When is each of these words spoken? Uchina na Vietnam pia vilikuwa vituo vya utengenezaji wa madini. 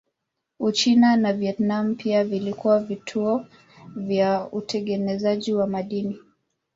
Uchina 0.59 1.15
na 1.17 1.33
Vietnam 1.33 1.95
pia 1.95 2.23
vilikuwa 2.23 2.79
vituo 2.79 3.45
vya 3.95 4.47
utengenezaji 4.51 5.53
wa 5.53 5.67
madini. 5.67 6.19